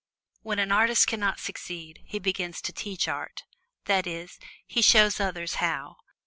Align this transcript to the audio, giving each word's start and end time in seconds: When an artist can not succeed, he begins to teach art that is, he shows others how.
When 0.41 0.57
an 0.57 0.71
artist 0.71 1.05
can 1.05 1.19
not 1.19 1.39
succeed, 1.39 2.01
he 2.05 2.17
begins 2.17 2.59
to 2.61 2.73
teach 2.73 3.07
art 3.07 3.43
that 3.85 4.07
is, 4.07 4.39
he 4.65 4.81
shows 4.81 5.19
others 5.19 5.57
how. 5.61 5.97